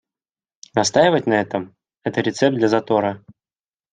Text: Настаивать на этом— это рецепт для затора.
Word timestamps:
Настаивать 0.73 1.27
на 1.27 1.35
этом— 1.39 1.75
это 2.03 2.21
рецепт 2.21 2.57
для 2.57 2.67
затора. 2.69 3.23